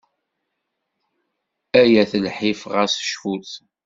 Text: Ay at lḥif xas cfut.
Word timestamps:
Ay 1.81 1.93
at 2.01 2.11
lḥif 2.25 2.61
xas 2.73 2.93
cfut. 3.11 3.51